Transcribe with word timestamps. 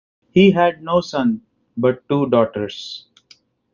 He 0.31 0.49
had 0.49 0.81
no 0.81 0.99
son 0.99 1.43
but 1.77 2.09
two 2.09 2.27
daughters. 2.31 3.05